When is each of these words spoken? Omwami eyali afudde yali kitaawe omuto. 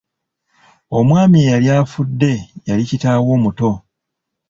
Omwami 0.97 1.37
eyali 1.45 1.69
afudde 1.79 2.31
yali 2.67 2.83
kitaawe 2.89 3.29
omuto. 3.37 3.71